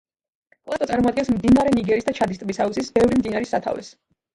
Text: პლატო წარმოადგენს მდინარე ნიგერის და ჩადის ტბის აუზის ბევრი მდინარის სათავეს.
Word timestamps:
პლატო 0.69 0.87
წარმოადგენს 0.93 1.29
მდინარე 1.37 1.75
ნიგერის 1.77 2.11
და 2.11 2.17
ჩადის 2.23 2.45
ტბის 2.45 2.65
აუზის 2.67 2.95
ბევრი 3.01 3.23
მდინარის 3.25 3.59
სათავეს. 3.59 3.99